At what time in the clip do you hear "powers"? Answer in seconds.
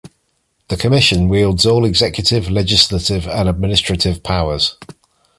4.23-4.75